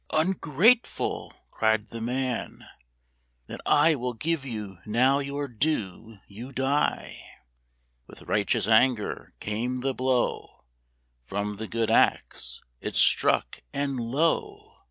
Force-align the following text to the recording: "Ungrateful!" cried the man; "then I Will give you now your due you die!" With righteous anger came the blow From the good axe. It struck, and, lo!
"Ungrateful!" 0.13 1.31
cried 1.51 1.89
the 1.89 2.01
man; 2.01 2.65
"then 3.45 3.59
I 3.67 3.93
Will 3.93 4.13
give 4.15 4.47
you 4.47 4.79
now 4.83 5.19
your 5.19 5.47
due 5.47 6.17
you 6.27 6.51
die!" 6.51 7.21
With 8.07 8.23
righteous 8.23 8.67
anger 8.67 9.35
came 9.39 9.81
the 9.81 9.93
blow 9.93 10.65
From 11.23 11.57
the 11.57 11.67
good 11.67 11.91
axe. 11.91 12.61
It 12.79 12.95
struck, 12.95 13.59
and, 13.71 13.99
lo! 13.99 14.79